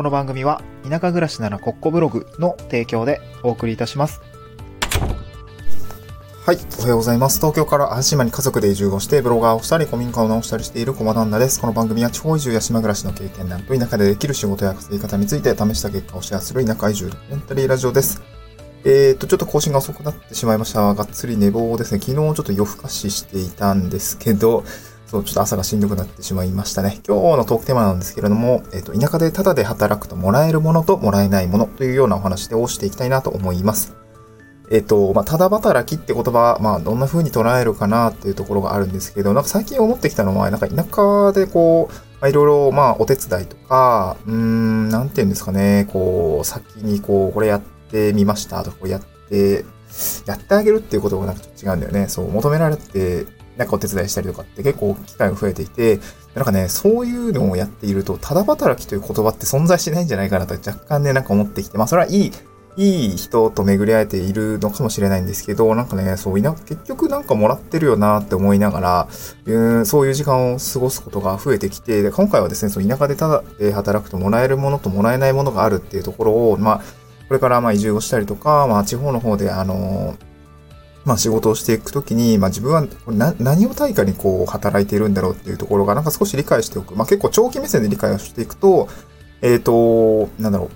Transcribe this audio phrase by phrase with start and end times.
[0.00, 4.22] この番組は田舎暮らしならコッコブログの提供でお送りいたします。
[6.46, 6.58] はい。
[6.78, 7.36] おはようございます。
[7.36, 11.60] 東京から安島に家族で移住をして、ブロガーをしたり、古民家を直したりしている駒旦那です。
[11.60, 18.22] この番組は地方移住や島暮らしの経験談と田舎でできる仕事や稼ぎ方について試した結果をシェアする田舎移住ドキュメンタリーラジオです。
[18.84, 20.94] えーと、ちょっと更新が遅くなってしまいました。
[20.94, 22.00] がっつり寝坊ですね。
[22.00, 24.64] 昨日ちょっと夜更かししていたんですけど、
[25.10, 27.00] そう、ちょっと朝がしんどくなってしまいましたね。
[27.04, 33.96] 今日のトークテーマなんですけれども、えっ、と、田舎でタダで働くともらえるものともらえないものというようなお話でをしていきたいなと思います。
[34.70, 49.64] えっ、と、まあ、ただ働きって言葉、まあ、どんな風に捉えるかなっていうところがあるんですけど、なんか最近思ってきたのは、なんか田舎でこう、まあ、いろいろ、まあ、お手伝いとか、うーん、なんていうんですかね、こう、先にこう、これやってみましたとか、こうやって、
[50.26, 52.06] やってあげるっていうことがなんかちょっと違うんだよね。
[52.06, 53.26] そう、求められて、
[53.60, 56.00] なんかお手伝いしたりとかって結構機会が増えていて、
[56.34, 62.32] なんかね、そういうのをやっていると、ただ働きという言葉って存在しないんじゃないかなと若干ね、なんか思ってきて、まあそれはいい、
[62.78, 69.08] いい人と巡り会えているのかもしれないんですけど、なんかね、そういな、結局なんかもらってるよなって思いながら、
[69.44, 76.78] うんそういう時間を過ごすことが増えてきて、で今回はですね、その田舎でただで働くともらえるものともらえないものがあるっていうところを、まあ、
[77.28, 80.16] これからまあ移住をしたりとか、まあ地方の方であの
[81.10, 82.86] まあ仕事をしていくときに、まあ自分は
[83.40, 86.94] 何を対価にこう働いているんだろうっていうところがなんか少し理解しておく。
[86.94, 88.86] まあ結構長期目線で理解をしていくと、
[89.42, 90.70] えっ、と、なんだろう。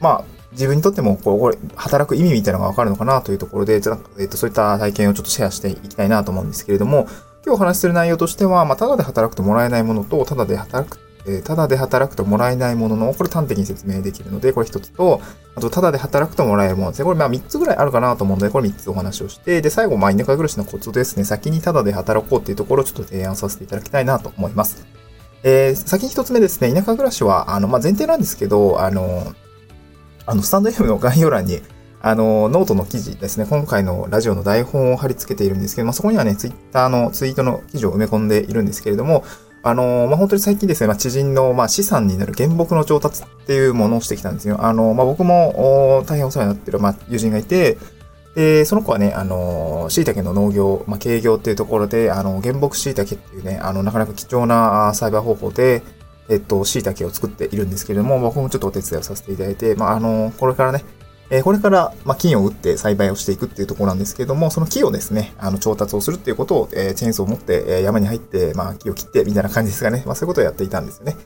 [0.00, 7.06] まあ自分にとってもこう、これ、働く意味みたいなのがわかるのかなというところで、じゃえっ、と、そういった体験をちょっとシェアしていきたいなと思うんですけれども、
[7.46, 10.98] 今日お話しする内容としては、まあ、ただで働くともらえないものと、ただで働く
[11.28, 15.20] え、ただで働くともらえないものの、これ端的に説明できるので、これ一つと、
[15.54, 17.04] あと、ただで働くともらえるものですね。
[17.04, 21.24] これまあ三つぐらいあるかなと思うので、これ三つお話をして、で、最後、まあ田舎暮らしのコツですね。
[21.24, 24.86] 先にただで働こうっていうところをちょっと提案させていただきたいなと思います。
[25.44, 26.72] えー先に一つ目ですね。
[26.72, 29.34] 田舎暮らしは、あの、まあ前提なんですけど、あの、
[30.26, 31.60] あの、 stand FM の概要欄に、
[32.00, 33.46] あの、ノートの記事ですね。
[33.48, 39.24] 今回のラジオの台本を貼り付けているんですけど、まあ、そこにはね、ツイッターのツイートの記事を埋め込んでいるんですけれども、
[39.62, 44.64] あの、まあ、本当に最近ですね、まあ、知人の、まあ、資産になる原木の調達っていうものをしてきたんですよ。
[44.64, 47.78] あの、まあ、僕も、大変お世話になってる、まあ、友人がいて、
[48.34, 55.82] で、その子はね、あの、椎茸の農業、まあ、軽業っていうところで、あの、原木椎茸っていうね、あの、なかなか貴重な栽培方法で、
[56.28, 60.84] えっと、椎茸を作っているんですけれども、僕もちょっとお手伝いをさせていただいて、まあ、あの、これからね、
[61.30, 71.16] えこれから、ま、金を打って栽培をしていくっていうところなんですけども、その木をですね、あの、調達をするっていうことを、えチェーンソーを持って、え山に入って、まあ、木を切って、みたいな感じですがね、まあ、そういうことをやっていたんですよね。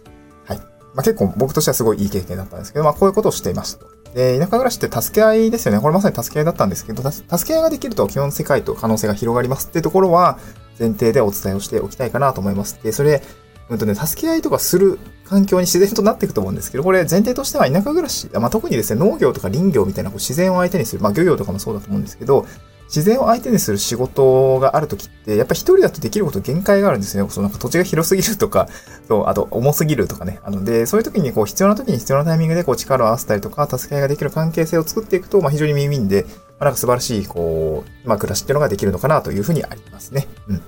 [0.45, 0.57] はい。
[0.59, 0.65] ま
[0.99, 3.87] あ、結構僕としてはすごいいい経験だったんですけど、まあ、こういうことをしていましたと。
[4.15, 5.81] で、田舎暮らしって助け合いですよね。
[5.81, 10.39] これまさに助け合いだったんですけど、助け合いができると基本世界と可能性が広がりますっていうところは、
[10.79, 12.79] 前提でお伝えをしておきたいかなと思います。
[12.83, 13.23] で、それ、
[13.73, 22.47] うんとね、助け合いとかする環境に自然となっていくと思うんですけど、これ前提としては田舎暮らし、まあ、特にですね、農業とか林業みたいなこう自然を相手にする、まあ漁業とかもそうだと思うんですけど、
[22.95, 27.31] 自然を相手にする仕事があるときって、やっぱ一人だとできること限界があるんですよね。
[27.31, 28.69] そのなんか土地が広すぎるとか、
[29.09, 30.41] そう、あと重すぎるとかね。
[30.45, 40.29] あので、そういう時にこう必要な時に必要なタイミングでこう力を合わせたりとか、助け合いができる関係性を作っていくと、まあ非常にウィンウィンで、まあなんか素晴らしい、こう、まあ暮らしっていうのができるのかなというふうにありますね。
[40.49, 40.61] うん。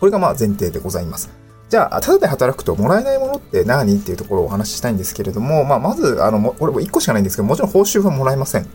[0.00, 1.30] これがまあ前提でございます。
[1.70, 3.94] じゃあ、ただで働くともらえないものって何？
[3.94, 8.66] っていうところをお話ししたいんですけれども、まあ、まず、あの、もこれも1個しかないんですけど、もちろん報酬はもらえません。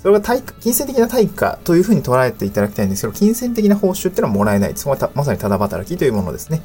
[0.00, 4.72] それが対、金銭的な対価というふうに捉えていただきたいんですけど、金銭的な報酬っていうのはもらえない。
[4.74, 6.62] そこはまさにただ働きというものですね。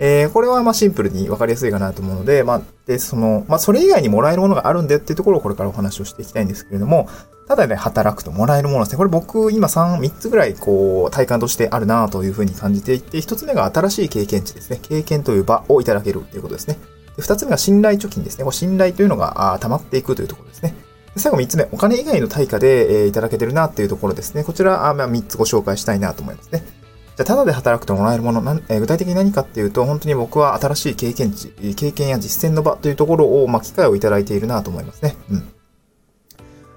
[0.00, 7.08] えー、これはまあシンプルに分かりやすいかなと思うので、まあ、で、その、まあ、それ以外にもらえるものがあるんだよっていうところをこれからお話をしていきたいんですけれども、
[7.52, 8.96] ただで働くともらえるものですね。
[8.96, 14.78] これ僕今3、3つぐらいこう体感としてあるなというふうに感じていて、1つ目が新しい経験値ですね。
[14.80, 16.78] 経験という場をいただけるということですね。
[17.14, 18.44] で2つ目が信頼貯金ですね。
[18.44, 20.74] これ信頼というのがあ溜まっていくというところですね。
[21.14, 24.44] で最後3つ目、お金以外の対価で、えーいただけてるなっていうところですね。
[24.44, 26.64] こちら、あまあ、3つご紹介したいなと思いますね。
[27.16, 35.16] じゃあ、ただで働くともらえるもの、なんえー具体的に何かっていうと、本当に僕は新しい経験値、経験や実践の場というところを、まあ、機会をいただいているなと思いますね。
[35.30, 35.51] うん。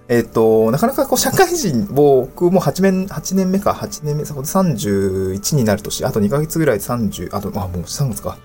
[0.08, 8.38] えっ、と、なかなかこう、社会人、僕も8年、8年目か、8年目、そこで31になる年、あと2ヶ月ぐらいで30、あと、あ、もう3月か。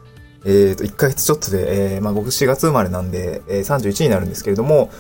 [0.46, 4.90] えっ、と、1ヶ月ちょっとで、えーまあ僕4月生まれなんで、えー31になるんですけれども、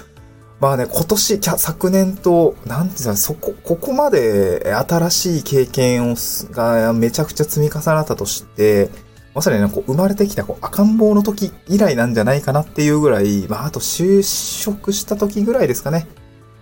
[0.60, 8.90] まあね、今年、昨年と、なんていうんですか、そこ、ここまで新しい経験をす、がめちゃくちゃ積み重なったとして、
[9.34, 16.08] まさにね、こう生まれてきたこう赤ん坊の時以来なんじゃないかなっていうぐらい、まああと就職した時ぐらいですかね。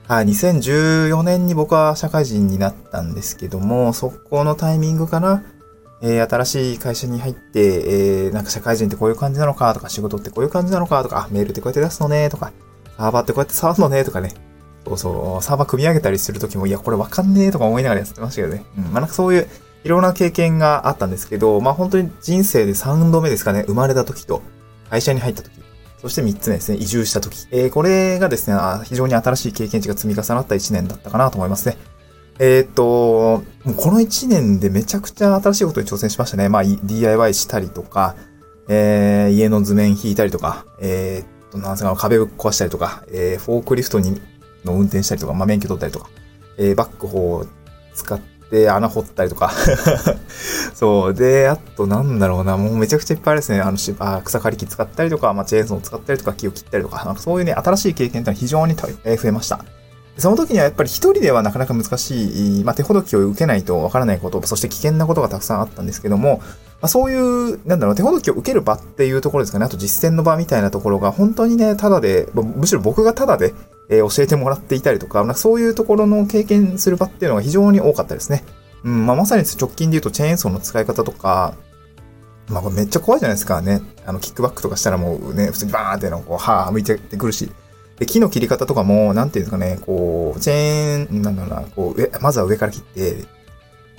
[0.09, 5.45] はい、2014年に僕は社会人になったんですけども、そこのタイミングかな。
[6.01, 12.53] えー、新しい会社に入って、えー、なんか社会人ってこういう感じなのかとか、仕事ってこういう感じなのかとか、メールってこうやって出すのねとか、
[12.97, 14.33] サーバーってこうやって触るのねとかね。
[14.87, 18.65] そうそう、サーバー組み上げたりするときも、いや、これわかんねえとか思いながらやってましたけどね。
[18.79, 18.85] うん。
[18.85, 19.49] まあ、なんかそういう、
[19.85, 24.41] いろんな経験があったんですけど、まあ本当に人生で3度目ですかね、生まれた時と、
[24.89, 25.51] 会社に入った時、
[26.01, 27.47] そして3つ目ですね、移住した時。
[27.51, 31.77] えー、これがですね、非常に新しい経験値が積み重なった1年だったかなと思いますね。
[32.39, 36.49] えー、っと、もうこの1年でめちゃくちゃ新しいことに挑戦しましたね。
[36.49, 38.15] まあ DIY したりとか、
[38.69, 44.21] えー、家の図面引いたりとか、えー、っと、なんすか、壁を壊したりとか、えー、フォークリフトに
[44.65, 46.11] の運転したりとか、まあ免許取ったりとか、
[46.59, 47.47] えー、バックホーを
[47.95, 49.53] 使って、で穴掘ったりとか
[50.75, 51.15] そう。
[51.15, 53.61] で、あとなんだろうな、もうめちゃくちゃいっぱいあるですね。
[53.61, 59.61] あの、あ草刈り機使ったりとか、まあ、チェーンソーを使ったりとか、木を切ったりとか、なんかそういうね、新しい経験ってのは非常に、増えました。
[60.19, 66.39] その時にはやっぱり一人ではなかなか難しい、まあ、手ほどきを受けないとわからないこと、そして危険なことがたくさんあったんですけども、
[66.81, 69.65] まあ、そういう、なんだろう、手ほどきを受ける場っていうところですかね。
[69.65, 73.55] あと実践の場みたいなところが本当にね、ただで、むしろ僕がただで、
[73.89, 78.45] えー、教えてもらっていたりとか、なんかそういうところの経験する場っていうのが非常に多かったですね。
[78.85, 81.55] うん、まあ、まさに直近で言うとチェーンソーの使い方とか、
[82.49, 83.83] まあ、これめっちゃ怖いじゃないですかね。
[84.07, 87.51] あの、キックバックとかしたらもうね、普通にバーンってのこう、歯向いてくるし。
[87.99, 93.25] で、木の切り方とかも、なんていうんですかね、こう、チェーン、なんだろうな、こう、上、まずは上から切って、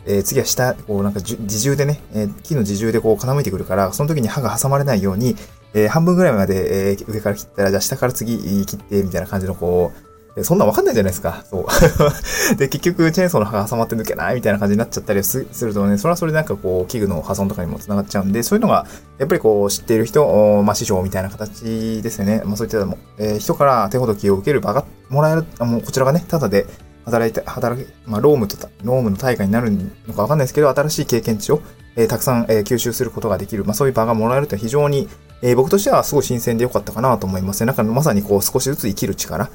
[0.06, 5.36] えー、次は下、こう、なんか自重でね、えー、木の自重でこう傾いてくるから、その時に刃が挟まれないように、
[5.74, 10.10] えー、半分ぐらいまで、えー、上から切ったら、じゃあ下から次切って、みたいな感じのこう、
[10.44, 11.44] そんなわかんないじゃないですか。
[11.50, 11.66] そう。
[12.58, 18.86] で、結局、チェーンソーの刃が挟まって抜けないみたいな感じになっちゃったりするとね、それはそれでなんかこう、器具の破損とかにも繋がっちゃうんで、そういうのが、
[19.18, 22.42] やっぱりこう、知っている人、まあ、師匠みたいな形ですよね。
[22.46, 26.68] まあ、そういったも、えー、人から手ほどきを受ける場がもらえる、もうこちらがね、ただで
[27.06, 29.72] 働いて、働き、まあ、ロームと、ロームの対価になる
[30.08, 31.62] のかわかんないですけど、新しい経験値を、
[31.96, 35.10] え、たくさん、え、吸収することができる、まあ、そういう場がもらえると非常に、
[35.42, 37.68] え、僕としてはすごい新鮮で良かったかなと思いますね。
[37.68, 39.50] なんかまさにこう、少しずつ生きる力、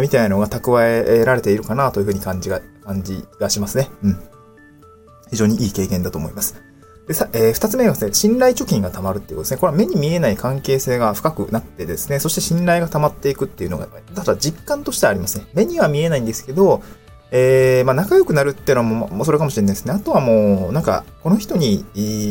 [0.00, 3.88] みたいなのが蓄えられているかなというふうに感じが、感じがしますね。
[4.02, 4.20] うん。
[5.30, 6.56] 非常にいい経験だと思います。
[7.06, 9.56] で、さ、えー、二つ目がですね、信頼貯金が溜まるっていうことですね。
[9.58, 15.46] これは目に見えない関係性が深くなってですね、そして信頼が溜まっていくっていうのが、ただ実感としてはありますね。
[15.54, 16.82] 目には見えないんですけど、
[17.30, 19.92] えー、まあ仲良くなるっていうのも、もうそれかもしれないですね。
[19.92, 21.84] あとはもう、なんか、この人に、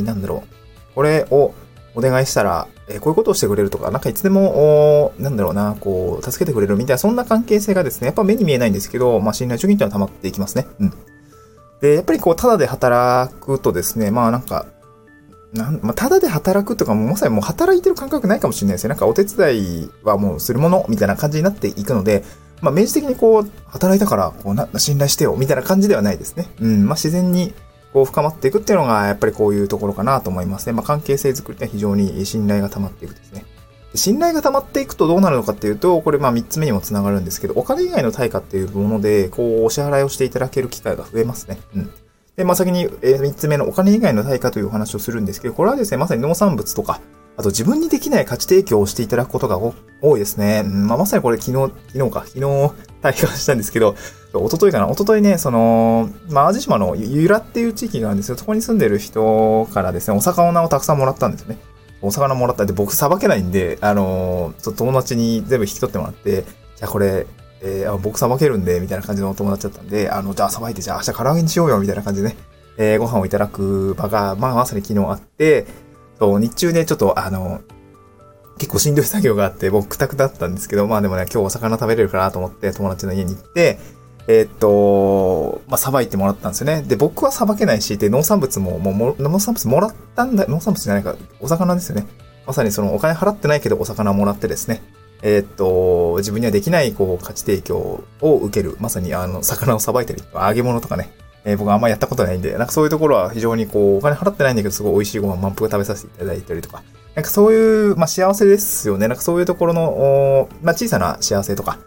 [0.03, 1.53] なんだろう、これを
[1.95, 10.68] お願いしたら、えこういうことをしてくれるとか、なんかいつでも、なんだろうな、こう、助けてくれるみたいな、そんな関係性がですね、やっぱ目に見えないんですけど、まあ、信頼貯金っていうのは溜まっていきますね。
[10.80, 10.94] うん。
[11.81, 14.68] で、やっぱりこう、ただで働くとですね、まあなんか、
[15.53, 18.89] なんまあ、ただで働くとかも、まさにもう働いてる感覚ないかもしれないですね。
[18.89, 22.24] なんかお手伝いはもうするものみたいな感じになっていくので、
[22.65, 26.50] まあ、明示的にこう、働いたから、こうな、信頼してよ、みたいな感じではないですね。
[26.59, 27.53] うん、まあ、自然に、
[27.94, 30.73] こう深まっていくっていうのが、やっぱりこういうところかなと思いますね。
[30.73, 33.45] まあ、関係性づくりって非常に信頼が溜まっていくですね。
[33.94, 41.59] 信頼が溜まっていくとどうなるのかっていうと、これまあ3つ目にもつながるんですけど、お金以外の対価っていうもので、こう、お支払いをしていただける機会が増えますね。
[41.75, 41.91] うん。
[42.35, 47.00] で、まあ先に、え3つ目のお金以外の対価というお話をするんですけど、これはですね、まさに農産物とか、
[47.37, 49.59] あと自分にできない価値提供をしていただくことが
[50.01, 50.63] 多いですね。
[50.63, 52.71] まあ、まさにこれ昨日、昨日か、昨日
[53.01, 53.95] 体感したんですけど、
[54.33, 58.37] 一昨日かな一昨日ね、その、まあ、淡路島の由良っていう地域があるんですよ。
[58.37, 61.57] そこに住んでる人からですね、お魚をたくさんもらったんですよね。
[62.01, 66.44] お魚もらったんで、僕さばけないんで、あのー、友達に全部引き取ってもらって、
[66.75, 67.25] じゃあこれ、
[67.61, 72.37] えー、僕さばけるんで、みたいな感じのお友達だったんで、あの、じゃあさばいて、じゃあ明日唐揚げにしようよ、みたいな感じでね、
[72.77, 75.65] えー、ご飯をいただく場が、まあ、まさに昨日あって、
[76.19, 77.62] そう、日中ね、ちょっと、あの、
[78.57, 83.80] 結構しんどい作業があって、僕、くたくだったんですけど、まあでもね、今日お魚食べれるかなと思って友達の家に行って、
[84.28, 86.81] え、っと、まあ、さばいてもらったんですよね。
[86.81, 92.07] で、僕はさばけないし、で、農産物も、もう、農産物もらったんだ、農産物じゃないか、お魚ですよね。
[92.48, 94.84] まさにそのお金払ってないけどお魚もらってですね、
[95.22, 98.78] え、っと、自分にはできない、こう、価値提供を受ける。
[98.80, 101.12] まさに、あの、魚をさばいたり、揚げ物とかね、
[101.45, 106.83] えー、僕あんまやったことないんで、なんかそういうところは非常にこう、お金払ってないんだけど、すごい美味しいご飯満腹食べさせていただいたりとか、
[107.14, 109.07] なんかそういう、まあ幸せですよね。
[109.07, 111.78] なんかそういうところの、まあ小さな幸せとか、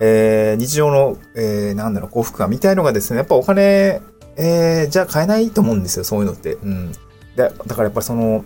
[0.00, 4.02] えー、日常の、えー、なんだろう、幸福感みたいのがですね、やっぱお金、
[4.36, 6.54] えー、じゃ買えないと思うんですよ、そういうのって。
[6.54, 6.92] うん。
[6.92, 6.98] で、
[7.36, 8.44] だからやっぱりその、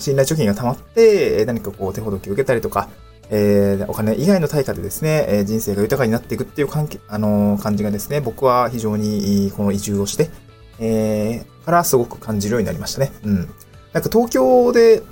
[0.00, 2.88] 信頼貯金が溜まって、何かこう手ほどきを受けたりとか、
[3.30, 10.30] えー、お金以外の対価でですね、え、人生が豊かになっていくっていう関係、あの、感じがですね、僕は非常にこの移住をして、
[10.78, 13.12] えー、からすごく感じるようになりましたね。
[13.24, 13.36] うん。
[13.92, 15.02] なんか東京で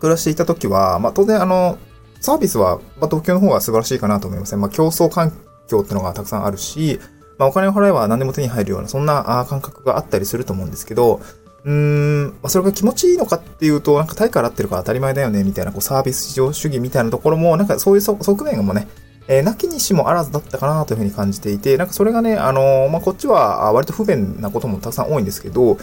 [0.00, 1.78] 暮らしていた時は、まあ当然あの、
[2.20, 4.60] サービスは、まあ、東京の方が素晴らしいかなと思いますね。
[4.60, 5.32] まあ競争環
[5.68, 7.00] 境ってのがたくさんあるし、
[7.38, 11.20] まあお金を払えば何でも手に入るような、そんな感覚があったりすると思うんですけど、
[11.64, 18.88] うーん、まあ、それが気持ちいいのかっていうと、なんか対価払ってるから当たり前だよね、みたいな、こう、サービス市場主義みたいなところも、なんかそういう側面もね、
[19.28, 25.76] えー、なきにしもあらずだったかなというふうに感じていて、なんかそれがね、あのー、まあ、こっちは割と不便なこともたくさん多いんですけど、やっ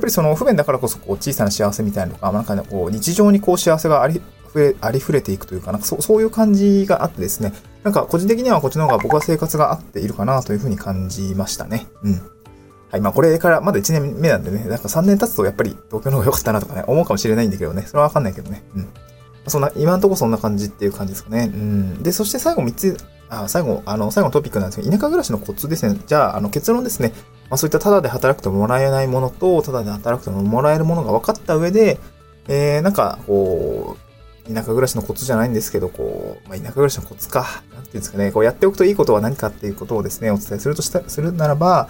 [0.06, 7.52] りその不便だからこそ、こう、小さな幸せみたいなのが、なんかね、こう、日常にこう、幸せがあり、ふれありふれていくというか、なんかそそういう感じがあってですね、
[7.84, 11.86] なんか個人的にはこっちの方が僕は生活が合っているかなというふうに感じましたね。
[12.02, 12.20] うん。
[12.90, 13.00] はい。
[13.00, 18.62] まあこれからまだ1年目なんでね、なんか3年経つとやっぱり東京の方が良かったなとかね、思うかもしれないんだけどね、それはわかんないけどね。
[18.74, 18.88] うん。
[19.46, 21.50] そんな、今んところそんな感じっていう感じですかね。
[21.52, 22.02] うん。
[22.02, 22.96] で、そして最後3つ、
[23.30, 25.98] あ最後、あの、最後のトピックなんですけど、田舎暮らしのコツですね。
[26.06, 27.12] じゃあ、あの、結論ですね。
[27.50, 31.98] まあそういったタダで働くともらえないものと、タダで働くともらえるものが分かった上で、
[32.48, 34.08] えー、なんか、こう、
[34.52, 37.62] 田舎暮らしのコツじゃないんですけど、こう、まあ、田舎暮らしのコツか。
[37.74, 38.32] なんていうんですかね。
[38.32, 41.88] こうやっておくといいことは何かっていうことをですね、お伝えするとした、するならば、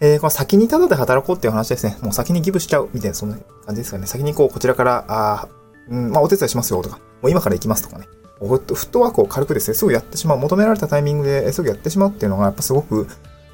[0.00, 1.96] えー、この先にタダで働こうっていう話ですね。
[2.02, 4.06] もう先にギブしちゃうみたいな、そんな感じですかね。
[4.06, 5.48] 先にこう、こちらから、あ
[5.88, 8.06] うん、まあ、お手伝いしますよとか、もう今から行きますとかね。
[8.38, 10.38] フットワークを軽くですね、すぐやってしまう。
[10.38, 13.06] 求められたタイミングですぐやってしまうっていうのが、やっぱすごく、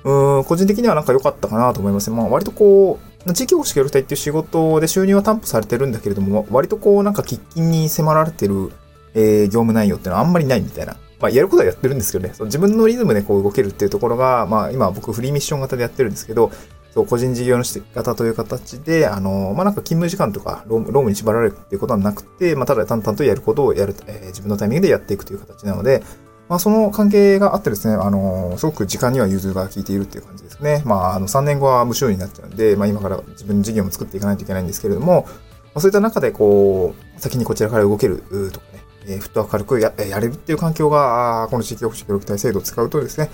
[0.05, 2.11] うん、個人的にはなんか良かったかなと思います。
[2.11, 8.73] まあ、割とこう、地域保守協力隊っていう仕事で収入は担保されてるんだけれども、割とこう、なんか喫緊に迫られてる、
[9.15, 16.50] えー、業務内容っていうのはあんまりないみたいなまあ、やることはやってるんですけどね、その自分のリズムでこう動けるっていうところが、まあ、今僕フリーミッション型でやってるんですけど、
[16.93, 17.64] そう、個人事業の
[17.95, 26.02] 方という形で、あの、まあ、なんか勤務時間とかローム、に縛られるっていうことはなくて、まあ、ただ淡々とやることをやる、えー、自分のタイミングでやっていくという形なので、
[26.49, 30.83] まあ、その関係があってですね、あの、すごく時間には融通が効いているっていう感じですね。
[30.85, 35.33] まあ、あの、3年後は無償になっちゃうんで、まあ、今から自分の事業も作っていかないといけないんですけれども、ま
[35.76, 38.19] あ、そういった中で、こう、先にこちらから動ける
[38.52, 43.30] とかね、えー、フットワーク軽くややれるっていう環境が、この地域保守協力隊制度を使うとですね、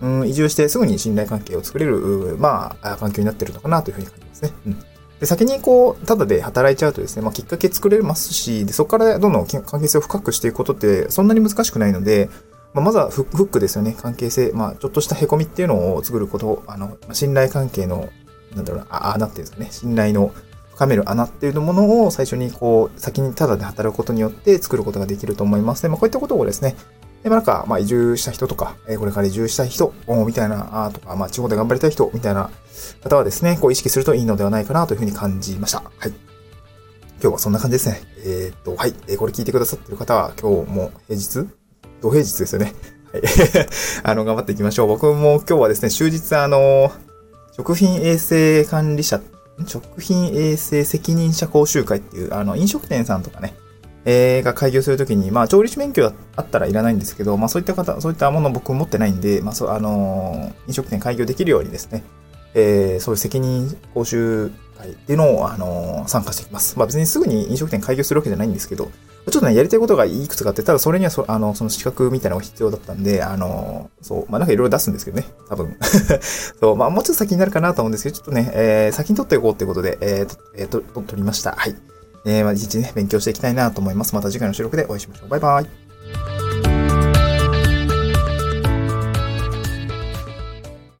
[0.00, 4.50] うん、移住してすぐに信頼関係を作れる、まあ、環境になってるのかなというふうに感じますね。
[4.66, 4.84] うん。
[5.20, 12.28] で、先にこう、ただで働いちゃうとですね、まあ、きっかけ作れますし、で、そこからどんどん関係性を深くしていくことってそんなに難しくないので、
[12.74, 13.94] まあ、まずはフックですよね。
[13.96, 18.08] 関係性、まあ、ちょっとした凹みっていうのを作ること、あの、信頼関係の、
[18.56, 20.32] なんだろうな、穴っていうんですかね、信頼の
[20.82, 26.74] 深める穴っていうものを最初にこう、先にただで働くことによって作ることができると思いますで、まあ、こういったことをですね、
[27.22, 29.94] で、まあ、なんか、まあ、移住した人とか、えこれから移住したい人、
[30.26, 32.50] みたいな、あとか、まあ、地方で頑張りたい人、みたいな
[33.04, 35.78] 方はですね、こう意識するといいのではないかなというふうに感じました。
[35.78, 36.12] はい。
[37.20, 38.02] 今日はそんな感じですね。
[38.24, 38.94] えー、っと、はい。
[39.06, 41.48] えこれ聞いてくださってる方は、今日も平日
[42.00, 42.74] 土平日ですよね。
[43.12, 43.22] はい。
[44.02, 44.88] あの、頑張っていきましょう。
[44.88, 46.90] 僕も今日はですね、終日、あの、
[47.56, 49.20] 食品衛生管理者
[49.66, 53.54] 食品衛生責任者講習会っていう、あの、飲食店さんとかね、
[54.04, 62.02] えー、が開業するときに、まあ、調理師免許あったらいらないんですけど、まあ、そういった方、そういったもの僕持ってないんで、まあ、そう、あのー、飲食店開業できるようにですね、
[62.54, 66.76] えー、そういう責任講習会っていうのを、あのー、参加してきます。
[66.76, 68.90] まあ、別にすぐに飲食店開業するわけじゃないんですけど、
[69.32, 75.74] ちょっとね、やりたいことがいくつかあって、ただそれにはそ、あの、その資格みたいなのが必要だったんで、あの、そう、まあ、なんかいろいろ出すんですけどね、多分。
[76.60, 81.52] そう、まあ、もうちょっと先になるかなと思うんですけど、ちょっとね、えー、先に取っていこうってことで、えー、と、えー、と、取りました。
[81.52, 81.74] はい。
[82.26, 84.14] えー、まあ、一日ね、勉強していきたいなと思います。
[84.14, 85.28] また次回の収録でお会いしましょう。
[85.28, 85.81] バイバイ。